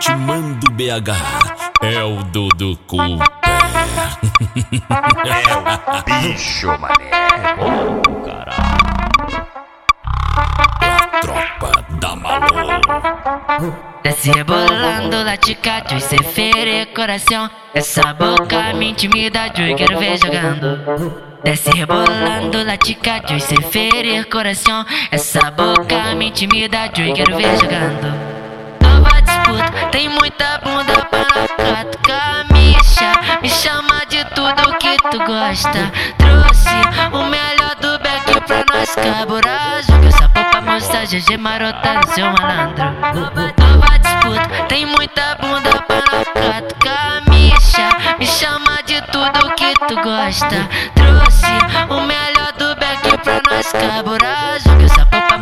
ritmando 0.00 0.72
BH 0.72 1.10
é 1.82 2.02
o 2.02 2.22
Dudu 2.24 2.74
Cooper. 2.86 3.28
É 5.26 5.42
o 5.58 6.22
bicho, 6.22 6.68
mané. 6.68 7.10
A 10.80 11.20
tropa 11.20 11.84
da 12.00 12.16
Malô. 12.16 12.46
Desce 14.02 14.30
rebolando, 14.32 15.22
laticate, 15.22 15.94
oi, 15.94 16.00
cê 16.00 16.22
fere 16.22 16.86
coração. 16.86 17.50
Essa 17.74 18.14
boca 18.14 18.72
me 18.72 18.92
intimida, 18.92 19.52
eu 19.58 19.76
quero 19.76 19.98
ver 19.98 20.16
jogando. 20.16 21.20
Desce 21.44 21.70
rebolando, 21.76 22.64
laticate, 22.64 23.34
oi, 23.34 23.40
cê 23.40 23.60
fere 23.60 24.24
coração. 24.24 24.86
Essa 25.10 25.50
boca 25.50 26.14
me 26.14 26.28
intimida, 26.28 26.86
eu 26.96 27.12
quero 27.12 27.36
ver 27.36 27.58
jogando. 27.58 28.39
Tem 29.90 30.08
muita 30.08 30.60
bunda 30.62 31.04
para 31.06 31.48
catucar. 31.48 32.46
Chama, 32.82 33.40
me 33.40 33.48
chama 33.48 34.04
de 34.08 34.24
tudo 34.34 34.76
que 34.78 34.96
tu 35.10 35.18
gosta. 35.24 35.90
Trouxe 36.18 36.68
o 37.12 37.24
melhor 37.24 37.74
do 37.80 37.98
back 37.98 38.40
pra 38.46 38.64
nós 38.72 38.94
caburar. 38.94 39.82
Joga 39.82 40.08
essa 40.08 40.28
popa, 40.28 40.60
mostra 40.60 41.04
GG 41.06 41.36
marota 41.38 41.94
no 41.94 42.06
seu 42.14 42.26
malandro. 42.32 42.84
Nova 43.14 43.98
disputa, 43.98 44.64
tem 44.68 44.86
muita 44.86 45.36
bunda 45.40 45.82
para 45.82 46.24
catucar. 46.24 47.22
Chama, 47.60 48.16
me 48.18 48.26
chama 48.26 48.82
de 48.84 49.00
tudo 49.02 49.54
que 49.54 49.72
tu 49.86 49.94
gosta. 49.96 50.68
Trouxe 50.94 51.46
o 51.88 52.00
melhor 52.00 52.52
do 52.58 52.74
back 52.76 53.18
pra 53.22 53.40
nós 53.48 53.72
caburar. 53.72 54.69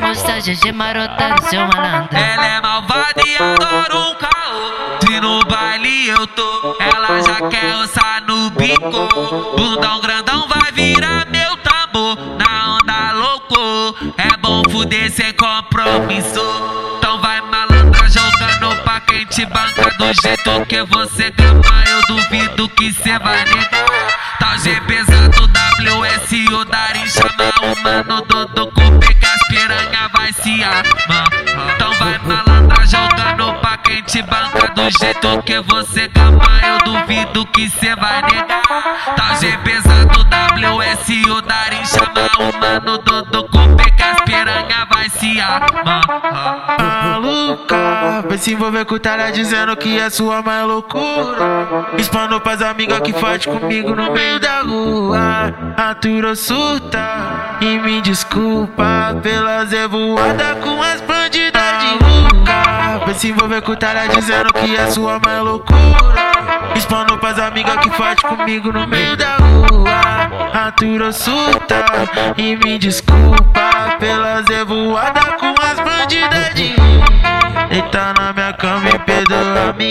Mostra 0.08 0.40
GG 0.40 0.72
marota 0.72 1.28
no 1.28 1.50
seu 1.50 1.60
malandro. 1.66 2.16
Ela 2.16 2.46
é 2.46 2.60
malvada 2.62 3.22
e 3.26 3.36
adora 3.36 3.94
um 3.94 4.14
caô. 4.14 4.98
Se 5.04 5.20
no 5.20 5.44
baile 5.44 6.08
eu 6.08 6.26
tô, 6.28 6.76
ela 6.80 7.20
já 7.20 7.46
quer 7.50 7.76
ossar 7.76 8.22
no 8.26 8.48
bico. 8.48 9.54
Bundão 9.54 10.00
grandão 10.00 10.48
vai 10.48 10.72
virar 10.72 11.26
meu 11.26 11.54
tambor. 11.58 12.16
Na 12.38 12.76
onda 12.76 13.12
louco, 13.12 14.14
é 14.16 14.34
bom 14.38 14.62
fuder 14.70 15.10
sem 15.10 15.30
compromisso. 15.34 16.40
Então 16.96 17.20
vai 17.20 17.42
malandra 17.42 18.08
jogando 18.08 18.82
pra 18.84 19.00
quem 19.00 19.26
te 19.26 19.44
banca 19.44 19.90
do 19.98 20.06
jeito 20.22 20.66
que 20.66 20.84
você 20.84 21.30
gama. 21.32 21.84
Eu 21.86 22.00
duvido 22.16 22.66
que 22.70 22.94
cê 22.94 23.18
vai 23.18 23.44
negar. 23.44 24.38
Tal 24.38 24.58
G 24.58 24.80
pesado, 24.86 25.46
WS, 25.46 26.48
o 26.54 26.64
Darim 26.64 27.06
chama 27.06 27.52
o 27.60 27.82
mano 27.82 28.22
do 28.22 28.48
Coupe 28.48 28.77
se 30.48 30.64
amar. 30.64 31.28
Então 31.74 31.92
vai 31.94 32.18
malandra 32.20 32.86
jogando 32.86 33.52
pra 33.60 33.76
quem 33.78 34.02
te 34.02 34.22
banca 34.22 34.68
do 34.68 34.88
jeito 34.98 35.42
que 35.42 35.60
você 35.60 36.08
gama. 36.08 36.42
Eu 36.66 36.78
duvido 36.78 37.44
que 37.46 37.68
cê 37.68 37.94
vai 37.96 38.22
negar. 38.22 38.62
Tal 39.16 39.36
G 39.36 39.56
pesado, 39.58 40.24
WS, 40.24 41.30
o 41.30 41.42
Darim 41.42 41.84
chama 41.84 42.30
o 42.38 42.60
mano 42.60 42.98
do 42.98 43.44
Coupe 43.44 43.90
que 43.90 44.02
as 44.02 44.20
piranha 44.22 44.86
vai 44.90 45.10
se 45.10 45.38
amar. 45.40 46.02
maluca 47.02 47.77
Vai 48.26 48.38
se 48.38 48.52
envolver 48.52 48.84
com 48.84 48.94
o 48.94 49.00
dizendo 49.32 49.76
que 49.76 49.98
é 49.98 50.10
sua 50.10 50.42
mãe 50.42 50.62
loucura. 50.64 51.90
Espanou 51.98 52.40
pras 52.40 52.62
amigas 52.62 53.00
que 53.00 53.12
faz 53.12 53.44
comigo 53.44 53.94
no 53.94 54.12
meio 54.12 54.40
da 54.40 54.62
rua. 54.62 55.54
Aturou 55.76 56.34
surta 56.34 57.56
e 57.60 57.78
me 57.78 58.00
desculpa 58.00 59.16
Pela 59.22 59.64
zevoada 59.64 60.56
com 60.62 60.82
as 60.82 61.00
bandidas 61.00 61.62
de 61.80 62.04
ruca 62.04 63.04
Vai 63.04 63.14
se 63.14 63.28
envolver 63.28 63.62
com 63.62 63.72
o 63.72 63.76
dizendo 63.76 64.52
que 64.52 64.76
é 64.76 64.90
sua 64.90 65.20
mãe 65.24 65.40
loucura. 65.40 66.28
Espanou 66.74 67.18
pras 67.18 67.38
amigas 67.38 67.76
que 67.76 67.90
faz 67.90 68.20
comigo 68.20 68.72
no 68.72 68.86
meio 68.86 69.16
da 69.16 69.36
rua. 69.36 70.66
Aturou 70.66 71.12
surta 71.12 71.84
e 72.36 72.56
me 72.56 72.78
desculpa 72.78 73.96
Pela 73.98 74.42
zevoada 74.42 75.20
com 75.38 75.54
as 75.62 75.78
bandidas 75.80 76.54
de 76.54 76.77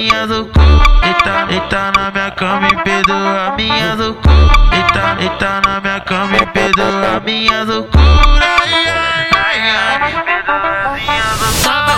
perdoa 0.08 0.28
minhas 0.28 0.30
loucuras 0.30 1.48
Deita, 1.48 1.92
na 1.98 2.12
minha 2.12 2.32
cama 2.32 2.68
e 2.68 2.76
perdoa 2.84 3.56
minhas 3.58 3.98
loucuras 3.98 4.70
Deita, 4.70 5.16
deita 5.16 5.62
na 5.66 5.82
minha 5.82 6.00
cama 6.02 6.38
e 6.38 6.46
perdoa 6.48 7.20
minhas 7.26 7.68
Nova 7.68 7.74
loucuras 7.74 8.58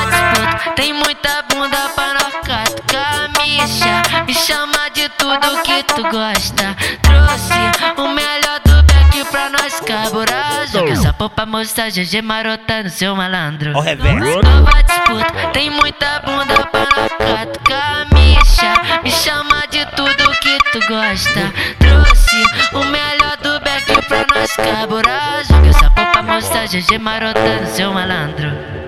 disputa, 0.06 0.72
tem 0.76 0.94
muita 0.94 1.44
bunda 1.54 1.90
para 1.96 2.20
catucar. 2.20 3.30
Me 3.38 3.68
chama, 3.68 4.24
me 4.26 4.34
chama 4.34 4.90
de 4.94 5.10
tudo 5.10 5.62
que 5.64 5.84
tu 5.84 6.04
gosta. 6.04 6.76
Trouxe 7.02 8.02
o 8.02 8.08
melhor 8.08 8.60
do 8.66 8.84
back 8.84 9.24
pra 9.32 9.50
nós 9.50 9.80
caburar. 9.82 10.49
Joga 10.72 10.92
essa 10.92 11.14
popa, 11.14 11.46
moça, 11.46 11.90
GG 11.90 12.22
marota 12.22 12.84
no 12.84 12.90
seu 12.90 13.16
malandro. 13.16 13.72
Ó, 13.76 13.80
reverso. 13.80 14.42
Nova 14.42 14.84
disputa, 14.84 15.50
tem 15.52 15.70
muita 15.70 16.20
bunda 16.20 16.66
para 16.68 17.10
catucar. 17.10 18.08
Me 18.14 18.38
chama, 18.46 19.02
me 19.04 19.12
chama 19.12 19.68
de 19.72 19.86
tudo 19.96 20.32
que 20.42 20.58
tu 20.72 20.80
gosta. 20.88 21.52
Trouxe 21.80 22.44
o 22.74 22.86
melhor 22.86 23.38
do 23.42 23.60
back 23.62 24.08
pra 24.08 24.26
nós 24.36 24.56
caburar. 24.56 25.44
Joga 25.46 25.68
essa 25.70 25.90
popa, 25.90 26.22
moça, 26.22 26.66
GG 26.68 27.00
marota 27.00 27.62
no 27.62 27.68
seu 27.68 27.92
malandro. 27.92 28.79